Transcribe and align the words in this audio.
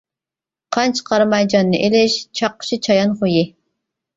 قان 0.77 0.95
چىقارماي 0.99 1.45
جاننى 1.55 1.81
ئېلىش-چاققۇچى 1.83 2.81
چايان 2.89 3.15
خۇيى. 3.21 3.47